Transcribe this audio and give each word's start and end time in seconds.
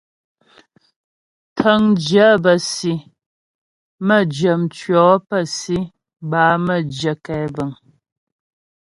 Tə̂ŋjyə 1.57 2.27
bə́ 2.43 2.57
si, 2.71 2.93
mə́jyə 4.07 4.51
mtʉɔ̌ 4.61 5.09
pə́ 5.27 5.43
si 5.55 5.77
bâ 6.29 6.41
mə́jyə 6.65 7.13
kɛbəŋ. 7.25 7.71